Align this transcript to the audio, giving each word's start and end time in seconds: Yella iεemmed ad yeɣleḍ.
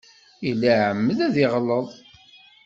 Yella 0.45 0.69
iεemmed 0.73 1.19
ad 1.27 1.35
yeɣleḍ. 1.41 1.87